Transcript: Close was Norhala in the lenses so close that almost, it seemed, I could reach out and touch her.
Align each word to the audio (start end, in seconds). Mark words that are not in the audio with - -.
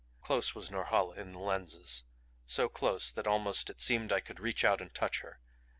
Close 0.19 0.55
was 0.55 0.71
Norhala 0.71 1.13
in 1.13 1.31
the 1.33 1.37
lenses 1.37 2.05
so 2.47 2.67
close 2.67 3.11
that 3.11 3.27
almost, 3.27 3.69
it 3.69 3.79
seemed, 3.79 4.11
I 4.11 4.19
could 4.19 4.39
reach 4.39 4.65
out 4.65 4.81
and 4.81 4.91
touch 4.91 5.19
her. 5.19 5.39